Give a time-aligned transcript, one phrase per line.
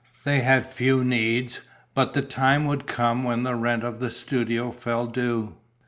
[0.23, 1.61] They had few needs,
[1.93, 5.57] but the time would come when the rent of the studio fell due.